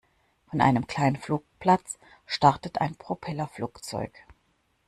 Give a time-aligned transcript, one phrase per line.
[0.49, 4.11] Von einem kleinen Flugplatz startet ein Propellerflugzeug.